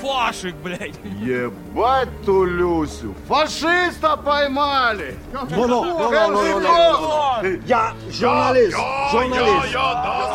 [0.00, 0.98] Фашик, блядь.
[1.20, 3.14] Ебать ту Люсю!
[3.28, 5.18] Фашиста поймали!
[5.32, 7.60] Non, non, non, non, non, non, non.
[7.66, 8.76] Я журналист,
[9.10, 9.76] журналист.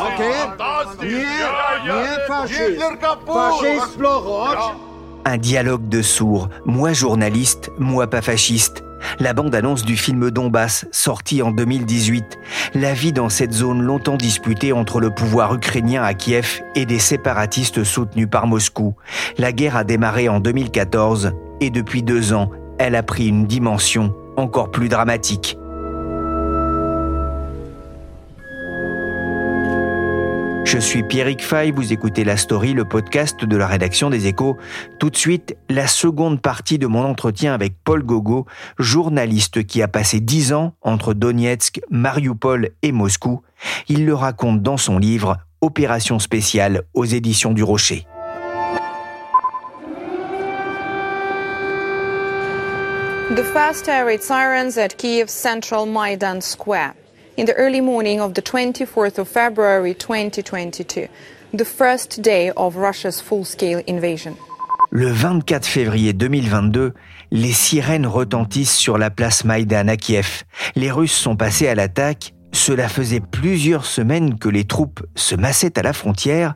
[0.08, 0.36] Окей?
[1.02, 1.24] Не,
[1.86, 2.60] не фашист.
[2.60, 3.36] Гитлер капут!
[3.36, 4.76] Фашист плохо.
[5.26, 8.84] Un dialogue de sourds, moi journaliste, moi pas fasciste.
[9.19, 12.39] La bande-annonce du film Donbass, sorti en 2018.
[12.75, 16.99] La vie dans cette zone longtemps disputée entre le pouvoir ukrainien à Kiev et des
[16.99, 18.95] séparatistes soutenus par Moscou.
[19.39, 24.15] La guerre a démarré en 2014 et depuis deux ans, elle a pris une dimension
[24.37, 25.59] encore plus dramatique.
[30.73, 34.57] Je suis Pierrick Fay, vous écoutez La Story, le podcast de la rédaction des Échos.
[35.01, 38.47] Tout de suite, la seconde partie de mon entretien avec Paul Gogo,
[38.79, 43.43] journaliste qui a passé dix ans entre Donetsk, Mariupol et Moscou.
[43.89, 48.07] Il le raconte dans son livre Opération spéciale aux éditions du Rocher.
[53.35, 56.95] The first air raid sirens at Kiev's central Maidan Square
[57.37, 61.09] in the early morning of the 24th of February 2022,
[61.53, 64.37] the first day of Russia's full-scale invasion.
[64.91, 66.95] Le 24 février 2022,
[67.31, 70.43] les sirènes retentissent sur la place Maïdan à Kiev.
[70.75, 72.35] Les Russes sont passés à l'attaque.
[72.53, 76.55] Cela faisait plusieurs semaines que les troupes se massaient à la frontière.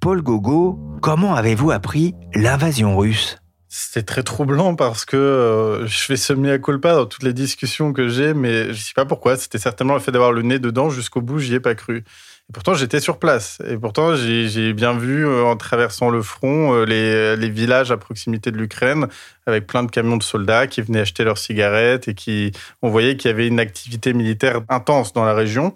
[0.00, 3.36] Paul Gogo, comment avez-vous appris l'invasion russe?
[3.76, 7.92] C'était très troublant parce que euh, je fais semi à culpa dans toutes les discussions
[7.92, 9.36] que j'ai, mais je sais pas pourquoi.
[9.36, 11.96] C'était certainement le fait d'avoir le nez dedans jusqu'au bout, j'y ai pas cru.
[11.96, 13.58] Et pourtant, j'étais sur place.
[13.68, 17.90] Et pourtant, j'ai j'ai bien vu, euh, en traversant le front, euh, les, les villages
[17.90, 19.08] à proximité de l'Ukraine,
[19.44, 23.16] avec plein de camions de soldats qui venaient acheter leurs cigarettes et qui, on voyait
[23.16, 25.74] qu'il y avait une activité militaire intense dans la région.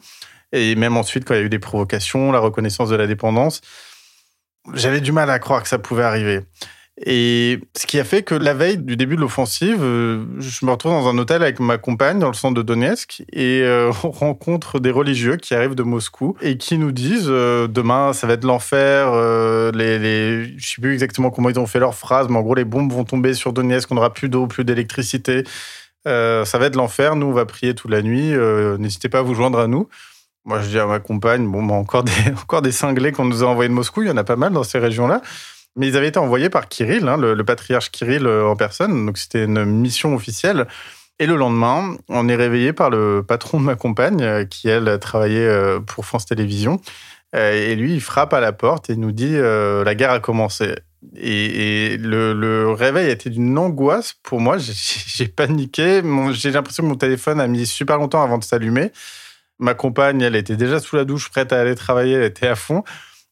[0.52, 3.60] Et même ensuite, quand il y a eu des provocations, la reconnaissance de la dépendance,
[4.74, 6.42] j'avais du mal à croire que ça pouvait arriver.
[7.04, 10.72] Et ce qui a fait que la veille du début de l'offensive, euh, je me
[10.72, 14.10] retrouve dans un hôtel avec ma compagne dans le centre de Donetsk et euh, on
[14.10, 18.32] rencontre des religieux qui arrivent de Moscou et qui nous disent euh, demain ça va
[18.32, 19.10] être l'enfer.
[19.12, 22.42] euh, les, les, je sais plus exactement comment ils ont fait leur phrase, mais en
[22.42, 25.44] gros les bombes vont tomber sur Donetsk, on n'aura plus d'eau, plus d'électricité.
[26.04, 27.16] Ça va être l'enfer.
[27.16, 28.32] Nous on va prier toute la nuit.
[28.78, 29.88] N'hésitez pas à vous joindre à nous.
[30.46, 33.44] Moi je dis à ma compagne bon bah, encore des encore des cinglés qu'on nous
[33.44, 34.02] a envoyés de Moscou.
[34.02, 35.20] Il y en a pas mal dans ces régions-là.
[35.78, 39.06] Mais ils avaient été envoyés par Kirill, hein, le, patriarche Kirill euh, en personne.
[39.06, 40.66] Donc c'était une mission officielle.
[41.20, 44.98] Et le lendemain, on est réveillé par le patron de ma compagne, euh, qui elle
[45.00, 46.80] travaillait euh, pour France Télévisions.
[47.34, 50.74] Et lui, il frappe à la porte et nous dit la guerre a commencé.
[51.14, 54.56] Et, le, réveil a été d'une angoisse pour moi.
[54.58, 56.00] J'ai- paniqué.
[56.32, 58.92] J'ai l'impression que mon téléphone a mis super longtemps avant de s'allumer.
[59.58, 62.14] Ma compagne, elle était déjà sous la douche, prête à aller travailler.
[62.14, 62.82] Elle était à fond.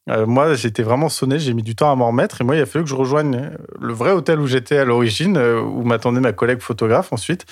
[0.09, 2.41] Euh, moi, j'étais vraiment sonné, j'ai mis du temps à m'en remettre.
[2.41, 3.51] Et moi, il a fallu que je rejoigne
[3.81, 7.45] le vrai hôtel où j'étais à l'origine, euh, où m'attendait ma collègue photographe ensuite.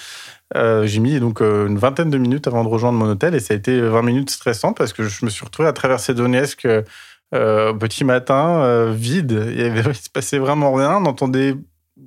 [0.56, 3.54] Euh, j'ai mis donc une vingtaine de minutes avant de rejoindre mon hôtel et ça
[3.54, 6.69] a été 20 minutes stressantes parce que je me suis retrouvé à traverser Donetsk
[7.32, 9.53] petit matin, vide.
[9.53, 10.98] Il, avait, il se passait vraiment rien.
[10.98, 11.56] On entendait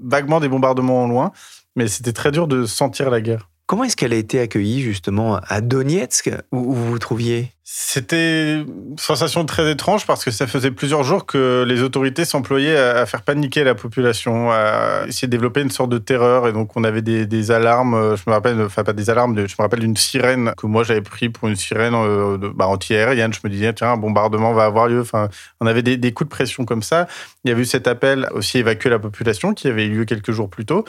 [0.01, 1.31] vaguement des bombardements au loin,
[1.75, 3.49] mais c'était très dur de sentir la guerre.
[3.67, 7.51] Comment est-ce qu'elle a été accueillie justement à Donetsk où vous vous trouviez?
[7.65, 12.77] C'était une sensation très étrange parce que ça faisait plusieurs jours que les autorités s'employaient
[12.77, 16.47] à faire paniquer la population, à essayer de développer une sorte de terreur.
[16.47, 19.55] Et donc, on avait des, alarmes, euh, je me rappelle, enfin pas des alarmes, je
[19.59, 23.33] me rappelle d'une sirène que moi j'avais pris pour une sirène euh, bah, anti-aérienne.
[23.33, 25.01] Je me disais, tiens, un bombardement va avoir lieu.
[25.01, 25.27] Enfin,
[25.59, 27.05] on avait des, des coups de pression comme ça.
[27.43, 30.31] Il y avait eu cet appel aussi évacuer la population qui avait eu lieu quelques
[30.31, 30.85] jours plus tôt.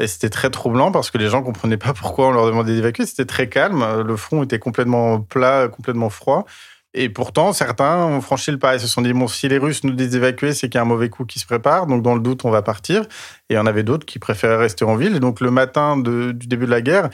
[0.00, 3.04] Et c'était très troublant parce que les gens comprenaient pas pourquoi on leur demandait d'évacuer.
[3.04, 3.84] C'était très calme.
[4.02, 6.46] Le front était complètement plat, complètement froid.
[6.94, 8.74] Et pourtant, certains ont franchi le pas.
[8.74, 10.82] Ils se sont dit, bon, si les Russes nous disent d'évacuer, c'est qu'il y a
[10.82, 11.86] un mauvais coup qui se prépare.
[11.86, 13.02] Donc, dans le doute, on va partir.
[13.48, 15.14] Et il y en avait d'autres qui préféraient rester en ville.
[15.14, 17.10] Et donc, le matin du début de la guerre,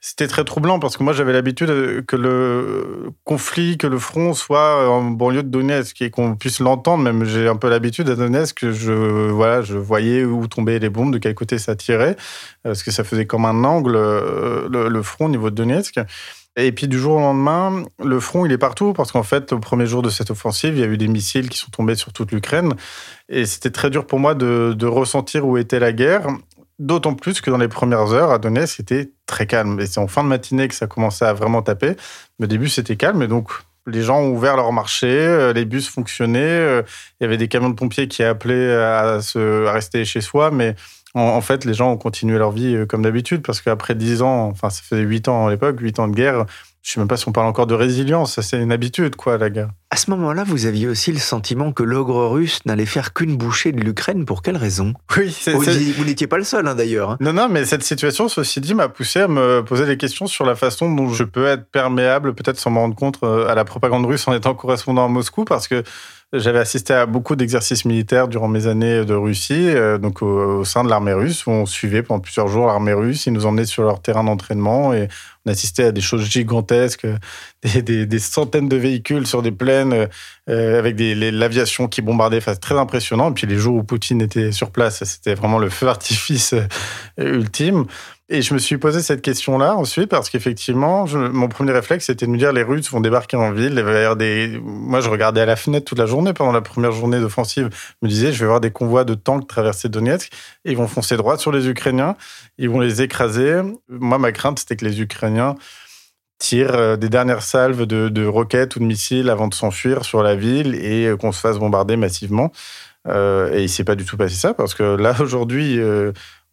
[0.00, 4.88] c'était très troublant parce que moi, j'avais l'habitude que le conflit, que le front soit
[4.88, 7.02] en banlieue de Donetsk et qu'on puisse l'entendre.
[7.02, 10.90] Même, j'ai un peu l'habitude à Donetsk que je, voilà, je voyais où tombaient les
[10.90, 12.16] bombes, de quel côté ça tirait,
[12.62, 15.98] parce que ça faisait comme un angle, euh, le, front au niveau de Donetsk.
[16.58, 19.58] Et puis du jour au lendemain, le front, il est partout parce qu'en fait, au
[19.58, 22.14] premier jour de cette offensive, il y a eu des missiles qui sont tombés sur
[22.14, 22.72] toute l'Ukraine.
[23.28, 26.28] Et c'était très dur pour moi de, ressentir où était la guerre.
[26.78, 29.80] D'autant plus que dans les premières heures, à Donetsk, c'était très calme.
[29.80, 31.96] Et c'est en fin de matinée que ça commençait à vraiment taper.
[32.38, 33.22] Mais au début, c'était calme.
[33.22, 33.50] Et donc,
[33.86, 36.40] les gens ont ouvert leur marché, euh, les bus fonctionnaient.
[36.40, 36.82] Euh,
[37.20, 40.50] il y avait des camions de pompiers qui appelaient à, se, à rester chez soi.
[40.50, 40.74] Mais
[41.14, 44.48] en, fait, les gens ont continué leur vie euh, comme d'habitude parce qu'après 10 ans,
[44.48, 46.44] enfin, ça faisait 8 ans à l'époque, 8 ans de guerre,
[46.86, 49.38] je sais même pas si on parle encore de résilience, ça c'est une habitude, quoi,
[49.38, 49.70] la guerre.
[49.90, 53.72] À ce moment-là, vous aviez aussi le sentiment que l'ogre russe n'allait faire qu'une bouchée
[53.72, 54.24] de l'Ukraine.
[54.24, 54.92] Pour quelle raison?
[55.16, 57.10] Oui, c'est, vous, n'étiez pas le seul, hein, d'ailleurs.
[57.10, 57.16] Hein.
[57.18, 60.44] Non, non, mais cette situation, ceci dit, m'a poussé à me poser des questions sur
[60.44, 63.64] la façon dont je peux être perméable, peut-être sans me rendre compte, euh, à la
[63.64, 65.82] propagande russe en étant correspondant à Moscou, parce que
[66.32, 70.82] j'avais assisté à beaucoup d'exercices militaires durant mes années de Russie, euh, donc au, sein
[70.82, 73.26] de l'armée russe, où on suivait pendant plusieurs jours l'armée russe.
[73.26, 75.06] Ils nous emmenaient sur leur terrain d'entraînement et
[75.44, 77.06] on assistait à des choses gigantesques,
[77.62, 80.08] des, centaines de véhicules sur des plaines
[80.50, 82.38] euh, avec l'aviation qui bombardait.
[82.38, 83.30] Enfin, très impressionnant.
[83.30, 86.66] Et puis les jours où Poutine était sur place, c'était vraiment le feu d'artifice euh,
[87.38, 87.86] ultime.
[88.28, 92.30] Et je me suis posé cette question-là ensuite parce qu'effectivement, mon premier réflexe, c'était de
[92.32, 93.80] me dire les Russes vont débarquer en ville.
[94.62, 97.68] Moi, je regardais à la fenêtre toute la journée pendant la première journée d'offensive.
[97.70, 100.32] Je me disais, je vais voir des convois de tanks traverser Donetsk.
[100.64, 102.16] Et ils vont foncer droit sur les Ukrainiens.
[102.58, 103.60] Ils vont les écraser.
[103.88, 105.54] Moi, ma crainte, c'était que les Ukrainiens
[106.38, 110.34] tirent euh, des dernières salves de, roquettes ou de missiles avant de s'enfuir sur la
[110.34, 112.50] ville et euh, qu'on se fasse bombarder massivement.
[113.06, 115.78] Euh, et il s'est pas du tout passé ça parce que là aujourd'hui,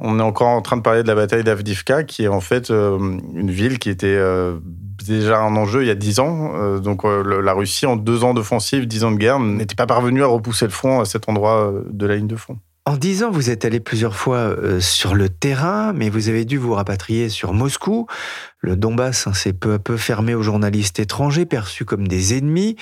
[0.03, 2.69] on est encore en train de parler de la bataille d'Avdivka, qui est en fait
[2.69, 2.99] euh,
[3.33, 4.57] une ville qui était euh,
[5.03, 6.51] déjà un enjeu il y a dix ans.
[6.55, 10.21] Euh, donc la Russie, en deux ans d'offensive, dix ans de guerre, n'était pas parvenue
[10.21, 12.57] à repousser le front à cet endroit de la ligne de front.
[12.85, 16.57] En dix ans, vous êtes allé plusieurs fois sur le terrain, mais vous avez dû
[16.57, 18.07] vous rapatrier sur Moscou.
[18.65, 22.77] Le Donbass hein, s'est peu à peu fermé aux journalistes étrangers perçus comme des ennemis.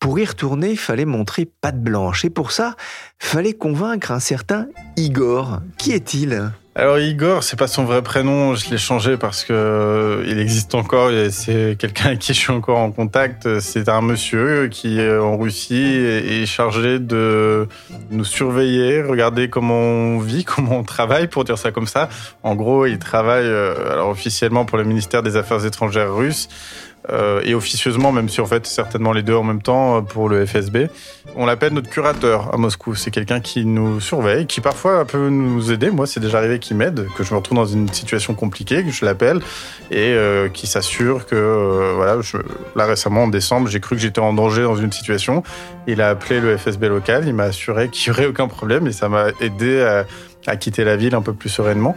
[0.00, 2.24] Pour y retourner, il fallait montrer patte blanche.
[2.24, 2.74] Et pour ça,
[3.18, 4.66] fallait convaincre un certain
[4.96, 5.60] Igor.
[5.76, 6.50] Qui est-il?
[6.78, 10.74] Alors Igor, c'est pas son vrai prénom, je l'ai changé parce que euh, il existe
[10.74, 13.60] encore et c'est quelqu'un avec qui je suis encore en contact.
[13.60, 17.66] C'est un monsieur qui en Russie est chargé de
[18.10, 22.10] nous surveiller, regarder comment on vit, comment on travaille, pour dire ça comme ça.
[22.42, 26.48] En gros, il travaille euh, alors officiellement pour le ministère des Affaires étrangères russe.
[27.08, 30.28] Euh, et officieusement, même si en fait certainement les deux en même temps euh, pour
[30.28, 30.88] le FSB.
[31.36, 32.96] On l'appelle notre curateur à Moscou.
[32.96, 35.90] C'est quelqu'un qui nous surveille, qui parfois peut nous aider.
[35.90, 38.90] Moi, c'est déjà arrivé qu'il m'aide, que je me retrouve dans une situation compliquée, que
[38.90, 39.40] je l'appelle
[39.92, 42.16] et euh, qui s'assure que voilà.
[42.74, 45.42] Là récemment en décembre, j'ai cru que j'étais en danger dans une situation.
[45.86, 48.92] Il a appelé le FSB local, il m'a assuré qu'il n'y aurait aucun problème et
[48.92, 50.02] ça m'a aidé
[50.46, 51.96] à quitter la ville un peu plus sereinement.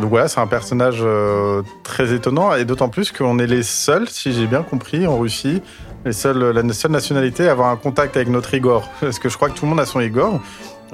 [0.00, 4.08] Donc voilà, c'est un personnage euh, très étonnant et d'autant plus qu'on est les seuls,
[4.08, 5.62] si j'ai bien compris, en Russie,
[6.04, 8.90] les seuls, la seule nationalité à avoir un contact avec notre Igor.
[9.00, 10.40] Parce que je crois que tout le monde a son Igor.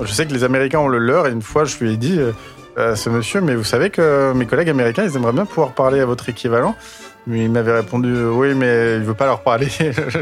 [0.02, 2.18] Je sais que les Américains ont le leur et une fois je lui ai dit
[2.78, 6.00] euh, ce monsieur, mais vous savez que mes collègues américains, ils aimeraient bien pouvoir parler
[6.00, 6.74] à votre équivalent.
[7.26, 9.68] Mais il m'avait répondu oui, mais il veut pas leur parler.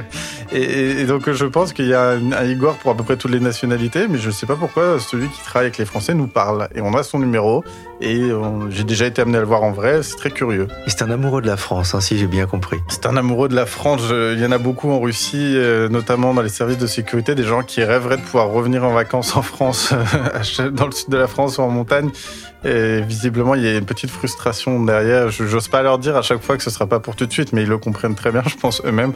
[0.53, 3.41] et, donc je pense qu'il y a un, Igor pour à peu près toutes les
[3.41, 6.69] nationalités, mais je ne sais pas pourquoi celui qui travaille avec les Français nous parle.
[6.75, 7.63] Et on a son numéro
[8.01, 8.31] et
[8.71, 10.03] j'ai déjà été amené à le voir en vrai.
[10.03, 10.69] C'est très curieux.
[10.87, 12.79] Et c'est un amoureux de la France, hein, si j'ai bien compris.
[12.89, 14.03] C'est un amoureux de la France.
[14.11, 17.45] il y en a beaucoup en Russie, euh, notamment dans les services de sécurité, des
[17.45, 19.93] gens qui rêveraient de pouvoir revenir en vacances en France,
[20.73, 22.11] dans le sud de la France ou en montagne.
[22.65, 25.31] Et visiblement, il y a une petite frustration derrière.
[25.31, 27.33] Je n'ose pas leur dire à chaque fois que ce sera pas pour tout de
[27.33, 29.13] suite, mais ils le comprennent très bien, je pense eux-mêmes.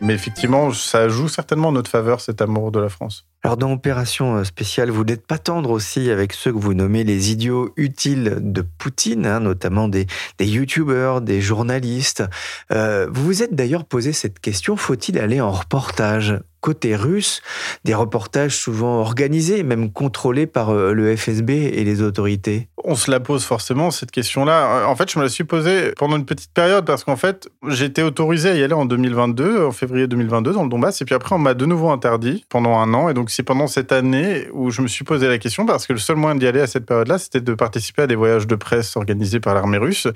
[0.00, 3.26] Mais effectivement, ça joue certainement en notre faveur, cet amour de la France.
[3.44, 7.04] Alors dans Opération euh, spéciale, vous n'êtes pas tendre aussi avec ceux que vous nommez
[7.04, 10.06] les idiots utiles de Poutine, hein, notamment des,
[10.38, 12.24] des youtubeurs, des journalistes.
[12.72, 16.40] Euh, vous vous êtes d'ailleurs posé cette question, faut-il aller en reportage?
[16.68, 17.40] Côté russe,
[17.84, 23.10] des reportages souvent organisés, même contrôlés par euh, le FSB et les autorités On se
[23.10, 24.86] la pose forcément, cette question-là.
[24.86, 27.48] En fait, je me la suis posée pendant une petite période parce qu'en fait,
[27.80, 31.14] été autorisé à y aller en 2022, en février 2022, dans le Donbass, et puis
[31.14, 33.08] après, on m'a de nouveau interdit pendant un an.
[33.08, 35.94] Et donc, c'est pendant cette année où je me suis posé la question parce que
[35.94, 38.56] le seul moyen d'y aller à cette période-là, c'était de participer à des voyages de
[38.56, 40.06] presse organisés par l'armée russe.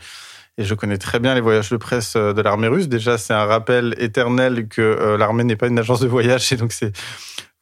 [0.58, 2.88] Et je connais très bien les voyages de presse euh, de l'armée russe.
[2.88, 6.52] Déjà, c'est un rappel éternel que euh, l'armée n'est pas une agence de voyage.
[6.52, 6.92] Et donc, c'est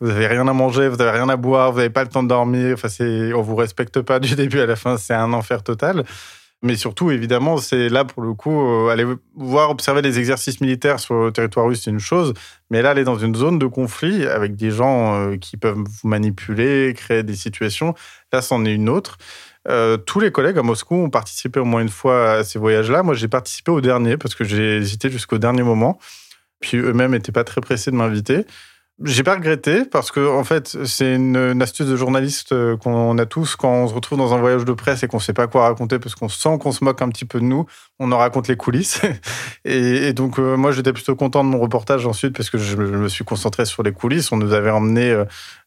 [0.00, 2.22] vous avez rien à manger, vous avez rien à boire, vous n'avez pas le temps
[2.22, 2.74] de dormir.
[2.74, 4.96] Enfin, c'est on vous respecte pas du début à la fin.
[4.96, 6.04] C'est un enfer total.
[6.62, 11.00] Mais surtout, évidemment, c'est là pour le coup, euh, aller voir, observer les exercices militaires
[11.00, 12.34] sur le territoire russe, c'est une chose.
[12.70, 16.92] Mais là, aller dans une zone de conflit avec des gens qui peuvent vous manipuler,
[16.94, 17.94] créer des situations,
[18.32, 19.16] là, c'en est une autre.
[19.68, 23.02] Euh, tous les collègues à Moscou ont participé au moins une fois à ces voyages-là.
[23.02, 25.98] Moi, j'ai participé au dernier parce que j'ai hésité jusqu'au dernier moment.
[26.60, 28.46] Puis eux-mêmes n'étaient pas très pressés de m'inviter.
[29.02, 33.24] J'ai pas regretté parce que en fait c'est une, astuce de journaliste euh, qu'on a
[33.24, 35.62] tous quand on se retrouve dans un voyage de presse et qu'on sait pas quoi
[35.62, 37.64] raconter parce qu'on sent qu'on se moque un petit peu de nous,
[37.98, 39.00] on en raconte les coulisses
[39.64, 43.08] et, donc euh, moi j'étais plutôt content de mon reportage ensuite parce que je, me
[43.08, 44.32] suis concentré sur les coulisses.
[44.32, 45.24] On nous avait emmené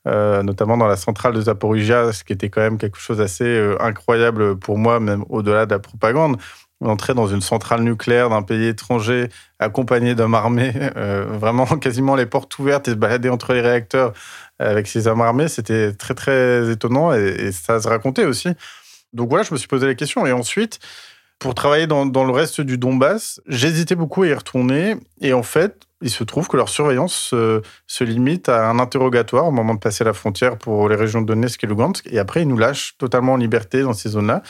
[0.08, 3.76] euh, notamment dans la centrale de Zaporizhia, ce qui était quand même quelque chose d'assez
[3.80, 6.38] incroyable pour moi même au-delà de la propagande
[6.88, 12.26] entrait dans une centrale nucléaire d'un pays étranger accompagné d'hommes armés, euh, vraiment quasiment les
[12.26, 14.14] portes ouvertes et se balader entre les réacteurs
[14.60, 18.50] avec ces hommes armés, c'était très très étonnant et, ça se racontait aussi.
[19.12, 20.26] Donc voilà, je me suis posé la question.
[20.26, 20.80] Et ensuite,
[21.40, 24.96] pour travailler dans, le reste du Donbass, j'hésitais beaucoup à y retourner.
[25.22, 27.34] Et en fait, il se trouve que leur surveillance
[27.88, 31.28] se limite à un interrogatoire au moment de passer la frontière pour les régions de
[31.28, 32.08] Donetsk et Lugansk.
[32.12, 34.44] Et après, ils nous lâchent totalement en liberté dans ces zones-là.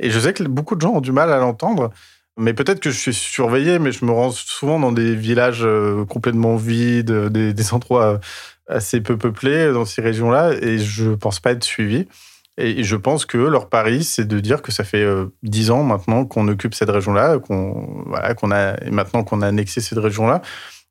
[0.00, 1.90] Et je sais que beaucoup de gens ont du mal à l'entendre.
[2.36, 6.04] Mais peut-être que je suis surveillé, mais je me rends souvent dans des villages euh,
[6.04, 8.18] complètement vides, des, endroits euh,
[8.66, 12.08] assez peu peuplés dans ces régions-là, et je ne pense pas être suivi.
[12.56, 15.82] Et je pense que leur pari, c'est de dire que ça fait euh, dix ans
[15.82, 19.98] maintenant qu'on occupe cette région-là, qu'on voilà, qu'on a et maintenant qu'on a annexé cette
[19.98, 20.40] région-là,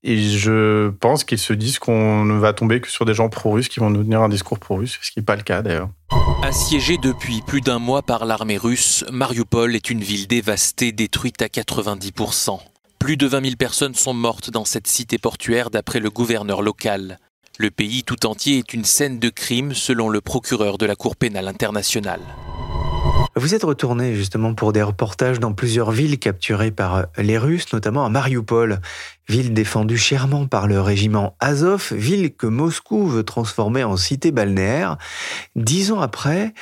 [0.03, 3.69] et je pense qu'ils se disent qu'on ne va tomber que sur des gens pro-russes
[3.69, 5.89] qui vont nous tenir un discours pro-russe, ce qui n'est pas le cas d'ailleurs.
[6.43, 11.47] Assiégée depuis plus d'un mois par l'armée russe, Mariupol est une ville dévastée, détruite à
[11.47, 12.59] 90%.
[12.99, 17.19] Plus de 20 000 personnes sont mortes dans cette cité portuaire d'après le gouverneur local.
[17.57, 21.15] Le pays tout entier est une scène de crime selon le procureur de la Cour
[21.15, 22.21] pénale internationale.
[23.35, 27.73] Vous êtes retourné justement pour des reportages dans plusieurs villes capturées par euh, les Russes,
[27.73, 28.79] notamment à Mariupol,
[29.27, 34.97] ville défendue chèrement par le régiment Azov, ville que Moscou veut transformer en cité balnéaire.
[35.55, 36.53] Dix ans après,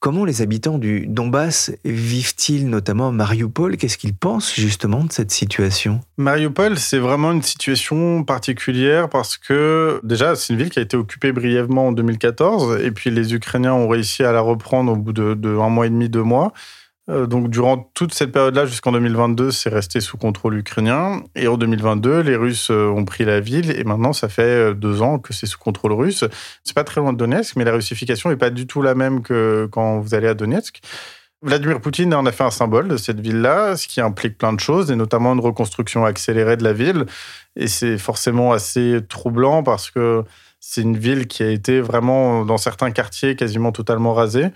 [0.00, 3.76] Comment les habitants du Donbass vivent-ils, notamment Mariupol?
[3.76, 6.00] Qu'est-ce qu'ils pensent justement de cette situation?
[6.16, 10.96] Mariupol, c'est vraiment une situation particulière parce que déjà, c'est une ville qui a été
[10.96, 15.12] occupée brièvement en 2014 et puis les Ukrainiens ont réussi à la reprendre au bout
[15.12, 16.54] de, de un mois et demi, deux mois.
[17.10, 21.22] Euh, donc, durant toute cette période-là, jusqu'en 2022, c'est resté sous contrôle ukrainien.
[21.34, 23.70] Et en 2022, les Russes euh, ont pris la ville.
[23.76, 26.24] Et maintenant, ça fait euh, deux ans que c'est sous contrôle russe.
[26.62, 29.22] C'est pas très loin de Donetsk, mais la russification n'est pas du tout la même
[29.22, 30.80] que quand vous allez à Donetsk.
[31.42, 34.60] Vladimir Poutine en a fait un symbole de cette ville-là, ce qui implique plein de
[34.60, 37.06] choses, et notamment une reconstruction accélérée de la ville.
[37.56, 40.22] Et c'est forcément assez troublant parce que
[40.60, 44.50] c'est une ville qui a été vraiment, dans certains quartiers, quasiment totalement rasée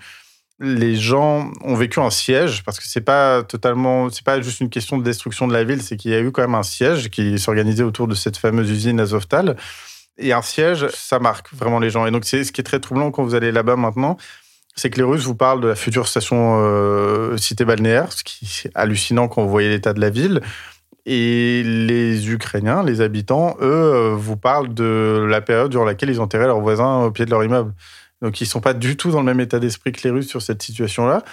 [0.59, 4.69] les gens ont vécu un siège parce que c'est pas totalement, c'est pas juste une
[4.69, 7.09] question de destruction de la ville, c'est qu'il y a eu quand même un siège
[7.09, 9.57] qui s'organisait autour de cette fameuse usine Azovtal.
[10.17, 12.05] Et un siège, ça marque vraiment les gens.
[12.05, 14.15] Et donc, c'est ce qui est très troublant quand vous allez là-bas maintenant,
[14.77, 18.45] c'est que les Russes vous parlent de la future station euh, cité balnéaire, ce qui
[18.65, 20.41] est hallucinant quand vous voyez l'état de la ville.
[21.05, 26.47] Et les Ukrainiens, les habitants, eux, vous parlent de la période durant laquelle ils enterraient
[26.47, 27.73] leurs voisins au pied de leur immeuble.
[28.21, 30.41] Donc, ils sont pas du tout dans le même état d'esprit que les Russes sur
[30.41, 31.23] cette situation-là.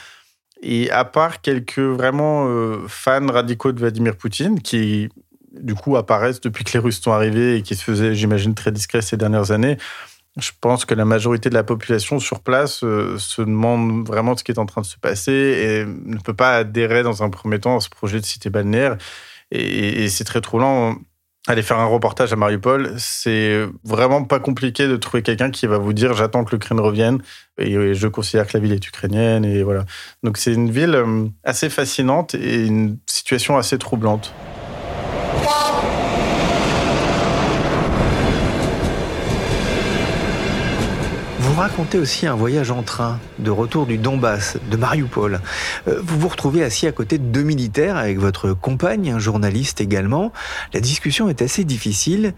[0.62, 5.08] Et à part quelques vraiment euh, fans radicaux de Vladimir Poutine, qui
[5.52, 8.70] du coup apparaissent depuis que les Russes sont arrivés et qui se faisaient, j'imagine, très
[8.70, 9.76] discrets ces dernières années,
[10.38, 14.44] je pense que la majorité de la population sur place euh, se demande vraiment ce
[14.44, 17.58] qui est en train de se passer et ne peut pas adhérer dans un premier
[17.60, 18.96] temps à ce projet de cité balnéaire.
[19.50, 20.96] Et, c'est très troublant
[21.49, 25.78] aller faire un reportage à Mariupol, c'est vraiment pas compliqué de trouver quelqu'un qui va
[25.78, 27.20] vous dire j'attends que l'Ukraine revienne
[27.58, 29.84] et je considère que la ville est ukrainienne et voilà.
[30.22, 34.32] Donc c'est une ville euh, assez fascinante et une situation assez troublante.
[41.52, 45.42] Vous racontez aussi un voyage en train de retour du Donbass, de Mariupol.
[45.87, 49.82] Euh, vous vous retrouvez assis à côté de deux militaires avec votre compagne, un journaliste
[49.82, 50.32] également.
[50.73, 52.32] La discussion est assez difficile.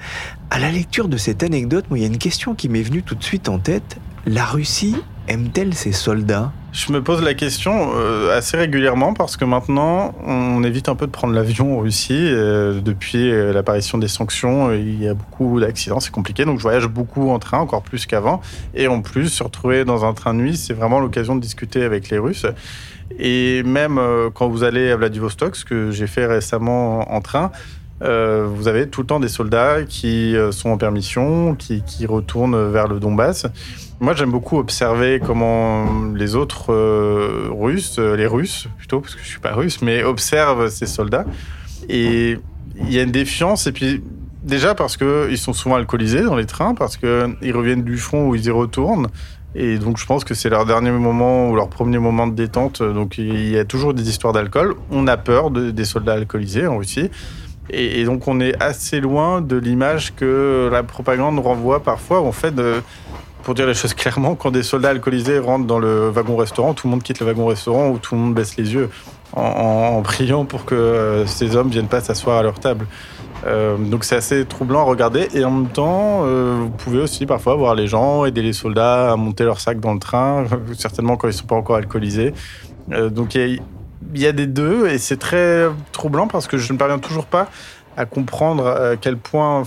[0.50, 3.14] À la lecture de cette anecdote, il y a une question qui m'est venue tout
[3.14, 3.98] de suite en tête.
[4.26, 4.96] La Russie
[5.28, 6.50] aime-t-elle ses soldats?
[6.74, 11.06] Je me pose la question euh, assez régulièrement parce que maintenant, on évite un peu
[11.06, 12.18] de prendre l'avion en Russie.
[12.18, 16.44] Euh, depuis euh, l'apparition des sanctions, il y a beaucoup d'accidents, c'est compliqué.
[16.44, 18.40] Donc je voyage beaucoup en train, encore plus qu'avant.
[18.74, 21.84] Et en plus, se retrouver dans un train de nuit, c'est vraiment l'occasion de discuter
[21.84, 22.46] avec les Russes.
[23.20, 24.00] Et même
[24.34, 27.52] quand vous allez à Vladivostok, ce que j'ai fait récemment en train,
[28.00, 32.88] vous avez tout le temps des soldats qui sont en permission, qui, qui retournent vers
[32.88, 33.46] le Donbass.
[34.04, 39.22] Moi, j'aime beaucoup observer comment les autres euh, Russes, euh, les Russes plutôt, parce que
[39.22, 41.24] je suis pas russe, mais observent ces soldats.
[41.88, 42.36] Et
[42.76, 43.66] il y a une défiance.
[43.66, 44.04] Et puis,
[44.42, 48.34] déjà parce qu'ils sont souvent alcoolisés dans les trains, parce qu'ils reviennent du front ou
[48.34, 49.06] ils y retournent.
[49.54, 52.82] Et donc, je pense que c'est leur dernier moment ou leur premier moment de détente.
[52.82, 54.74] Donc, il y a toujours des histoires d'alcool.
[54.90, 57.08] On a peur des soldats alcoolisés en Russie.
[57.70, 62.20] Et, donc, on est assez loin de l'image que la propagande renvoie parfois.
[62.20, 62.52] En fait,
[63.44, 66.92] pour dire les choses clairement, quand des soldats alcoolisés rentrent dans le wagon-restaurant, tout le
[66.92, 68.90] monde quitte le wagon-restaurant ou tout le monde baisse les yeux
[69.34, 72.86] en, priant pour que euh, ces hommes viennent pas s'asseoir à leur table.
[73.46, 77.26] Euh, donc c'est assez troublant à regarder et en même temps, euh, vous pouvez aussi
[77.26, 80.46] parfois voir les gens aider les soldats à monter leur sac dans le train,
[80.78, 82.32] certainement quand ils sont pas encore alcoolisés.
[82.88, 83.60] donc il
[84.14, 87.48] y, a des deux et c'est très troublant parce que je ne parviens toujours pas
[87.96, 89.62] à comprendre à quel point,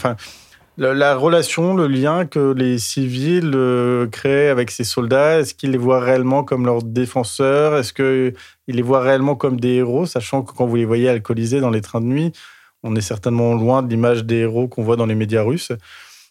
[0.78, 5.78] la, relation, le lien que les civils euh, créent avec ces soldats, est-ce qu'ils les
[5.78, 7.76] voient réellement comme leurs défenseurs?
[7.78, 8.36] Est-ce qu'ils
[8.68, 11.82] les voient réellement comme des héros, sachant que quand vous les voyez alcoolisés dans les
[11.82, 12.32] trains de nuit,
[12.84, 15.72] on est certainement loin de l'image des héros qu'on voit dans les médias russes.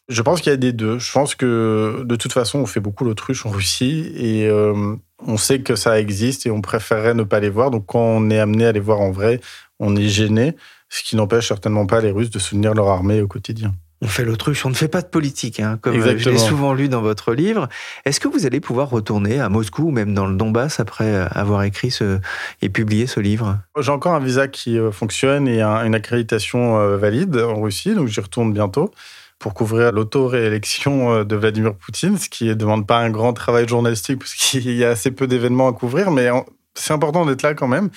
[0.09, 1.01] Je pense qu'il y a des deux.
[1.01, 4.95] Je pense que de toute façon, on fait beaucoup l'autruche en Russie et euh,
[5.27, 7.73] on sait que ça existe et on préférerait ne pas les voir.
[7.73, 9.41] Donc quand on est amené à les voir en vrai,
[9.81, 10.55] on est gêné,
[10.89, 14.25] ce qui n'empêche certainement pas les Russes de soutenir leur armée au quotidien on fait
[14.25, 17.01] l'autruche, on ne fait pas de politique, hein, comme euh, je l'ai souvent lu dans
[17.01, 17.69] votre livre.
[18.05, 21.27] Est-ce que vous allez pouvoir retourner à Moscou ou même dans le Donbass après euh,
[21.31, 22.19] avoir écrit ce,
[22.61, 23.59] et publié ce livre?
[23.79, 28.21] J'ai encore un visa qui euh, fonctionne et une accréditation valide en Russie, donc j'y
[28.21, 28.91] retourne bientôt
[29.39, 34.19] pour couvrir l'auto-réélection de Vladimir Poutine, ce qui ne demande pas un grand travail journalistique
[34.19, 36.29] parce qu'il y a assez peu d'événements à couvrir, mais
[36.75, 37.91] c'est important d'être là quand même,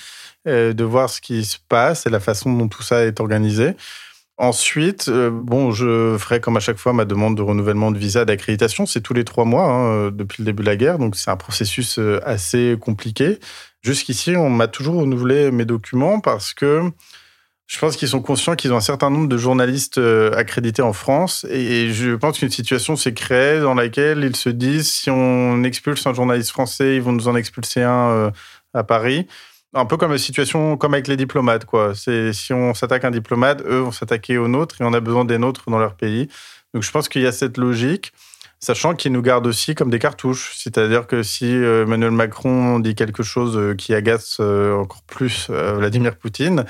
[0.46, 3.74] de voir ce qui se passe et la façon dont tout ça est organisé.
[4.42, 8.24] Ensuite, euh, bon, je ferai comme à chaque fois ma demande de renouvellement de visa
[8.24, 8.86] d'accréditation.
[8.86, 11.30] C'est tous les trois mois hein, euh, depuis le début de la guerre, donc c'est
[11.30, 13.38] un processus euh, assez compliqué.
[13.82, 16.90] Jusqu'ici, on m'a toujours renouvelé mes documents parce que
[17.66, 20.00] je pense qu'ils sont conscients qu'ils ont un certain nombre de journalistes
[20.34, 24.90] accrédités en France et je pense qu'une situation s'est créée dans laquelle ils se disent
[24.90, 28.32] si on expulse un journaliste français, ils vont nous en expulser un
[28.72, 29.26] à Paris
[29.74, 31.94] un peu comme la situation comme avec les diplomates quoi.
[31.94, 35.00] C'est si on s'attaque à un diplomate, eux vont s'attaquer aux nôtres et on a
[35.00, 36.28] besoin des nôtres dans leur pays.
[36.74, 38.12] Donc je pense qu'il y a cette logique,
[38.58, 40.54] sachant qu'ils nous gardent aussi comme des cartouches.
[40.56, 45.50] C'est-à-dire que si euh, Emmanuel Macron dit quelque chose euh, qui agace euh, encore plus
[45.50, 46.64] Vladimir Poutine,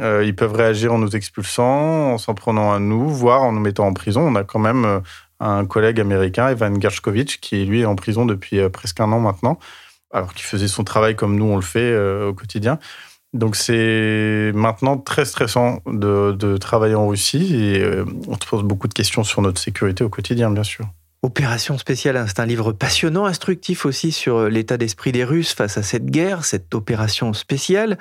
[0.00, 3.86] ils peuvent réagir en nous expulsant, en s'en prenant à nous, voire en nous mettant
[3.86, 4.22] en prison.
[4.22, 5.02] On a quand même
[5.38, 9.58] un collègue américain, Evan Gershkovich, qui lui est en prison depuis presque un an maintenant
[10.12, 12.78] alors qu'il faisait son travail comme nous on le fait euh, au quotidien.
[13.32, 18.88] Donc c'est maintenant très stressant de, travailler en Russie et euh, on se pose beaucoup
[18.88, 20.86] de questions sur notre sécurité au quotidien, bien sûr.
[21.24, 25.78] Opération spéciale, hein, c'est un livre passionnant, instructif aussi sur l'état d'esprit des Russes face
[25.78, 27.96] à cette guerre, cette opération spéciale.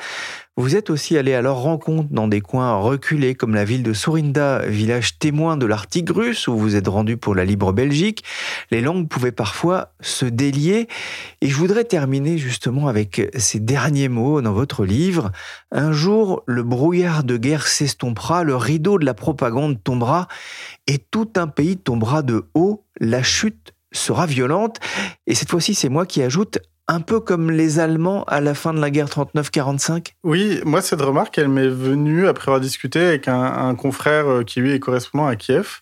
[0.57, 3.93] Vous êtes aussi allé à leur rencontre dans des coins reculés comme la ville de
[3.93, 8.25] Sorinda, village témoin de l'Arctique russe où vous êtes rendu pour la libre Belgique.
[8.69, 10.89] Les langues pouvaient parfois se délier
[11.39, 15.31] et je voudrais terminer justement avec ces derniers mots dans votre livre.
[15.71, 20.27] Un jour, le brouillard de guerre s'estompera, le rideau de la propagande tombera
[20.85, 24.79] et tout un pays tombera de haut la chute sera violente.
[25.27, 28.73] Et cette fois-ci, c'est moi qui ajoute un peu comme les Allemands à la fin
[28.73, 33.27] de la guerre 39-45 Oui, moi, cette remarque, elle m'est venue après avoir discuté avec
[33.27, 35.81] un, confrère euh, qui, lui, est correspondant à Kiev.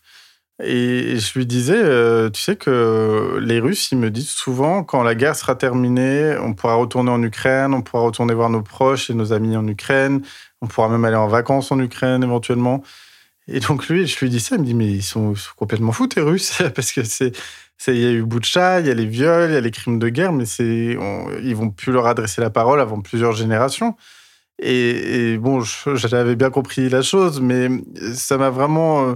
[0.62, 5.04] Et je lui disais, euh, tu sais que les Russes, ils me disent souvent, quand
[5.04, 9.10] la guerre sera terminée, on pourra retourner en Ukraine, on pourra retourner voir nos proches
[9.10, 10.22] et nos amis en Ukraine,
[10.62, 12.84] on pourra même aller en vacances en Ukraine éventuellement.
[13.48, 16.08] Et donc lui, je lui dis ça, il me dit mais ils sont, complètement fous
[16.08, 17.32] tes Russes parce que c'est
[17.88, 20.00] il y a eu Boucha, il y a les viols, il y a les crimes
[20.00, 20.98] de guerre, mais c'est
[21.44, 23.96] ils vont plus leur adresser la parole avant plusieurs générations.
[24.62, 27.70] Et, bon, j'avais bien compris la chose, mais
[28.14, 29.16] ça m'a vraiment euh,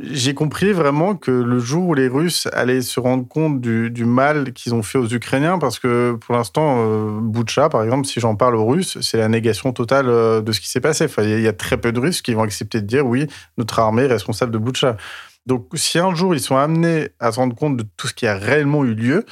[0.00, 4.52] j'ai compris vraiment que le jour où les Russes allaient se rendre compte du, mal
[4.52, 8.34] qu'ils ont fait aux Ukrainiens, parce que pour l'instant, euh, Boucha, par exemple, si j'en
[8.34, 11.06] parle aux Russes, c'est la négation totale euh, de ce qui s'est passé.
[11.18, 14.02] Il y a très peu de Russes qui vont accepter de dire oui, notre armée
[14.02, 14.96] est responsable de Boucha.
[15.46, 18.26] Donc, si un jour ils sont amenés à se rendre compte de tout ce qui
[18.26, 19.24] a réellement eu lieu,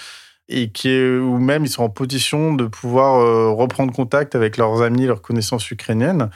[0.48, 4.82] et qui ou même ils sont en position de pouvoir euh, reprendre contact avec leurs
[4.82, 6.30] amis, leurs connaissances ukrainiennes,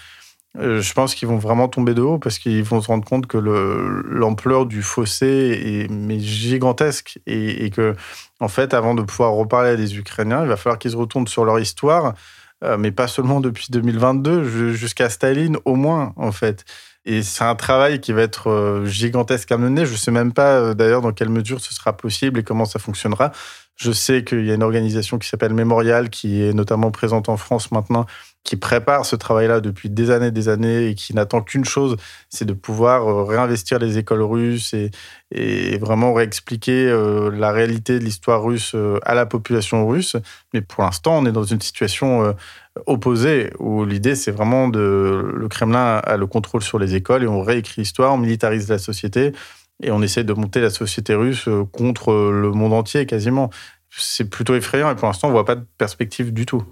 [0.58, 3.26] euh, je pense qu'ils vont vraiment tomber de haut parce qu'ils vont se rendre compte
[3.26, 7.94] que l'ampleur du fossé est gigantesque et, que,
[8.40, 11.26] en fait, avant de pouvoir reparler à des Ukrainiens, il va falloir qu'ils se retournent
[11.26, 12.14] sur leur histoire,
[12.64, 16.64] euh, mais pas seulement depuis 2022, jusqu'à Staline au moins, en fait.
[17.08, 19.86] Et c'est un travail qui va être euh, gigantesque à mener.
[19.86, 22.64] Je ne sais même pas euh, d'ailleurs dans quelle mesure ce sera possible et comment
[22.64, 23.30] ça fonctionnera.
[23.76, 27.36] Je sais qu'il y a une organisation qui s'appelle Mémorial, qui est notamment présente en
[27.36, 28.06] France maintenant,
[28.42, 31.96] qui prépare ce travail-là depuis des années, des années, et qui n'attend qu'une chose,
[32.28, 34.90] c'est de pouvoir euh, réinvestir les écoles russes et,
[35.30, 36.90] et vraiment réexpliquer
[37.32, 40.16] la réalité de l'histoire russe à la population russe.
[40.54, 42.34] Mais pour l'instant, on est dans une situation
[42.86, 45.32] opposée, où l'idée, c'est vraiment de...
[45.34, 48.78] Le Kremlin a le contrôle sur les écoles, et on réécrit l'histoire, on militarise la
[48.78, 49.32] société,
[49.82, 53.50] et on essaie de monter la société russe contre le monde entier quasiment.
[53.90, 56.64] C'est plutôt effrayant, et pour l'instant, on voit pas de perspective du tout.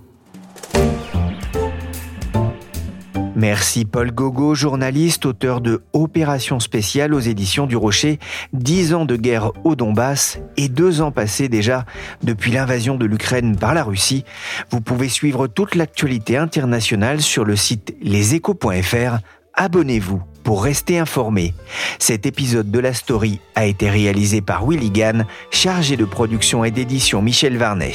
[3.37, 8.21] Merci Paul Gogo, journaliste, auteur de Opération spéciale aux éditions du Rocher,
[8.53, 11.85] Dix ans de guerre au Donbass et deux ans passés déjà
[12.23, 14.25] depuis l'invasion de l'Ukraine par la Russie.
[14.71, 19.19] Vous pouvez suivre toute l'actualité internationale sur le site leséchos.fr.
[19.55, 21.55] Abonnez-vous pour rester informé.
[21.99, 26.71] Cet épisode de la story a été réalisé par Willy Gann, chargé de production et
[26.71, 27.95] d'édition Michel Varnet.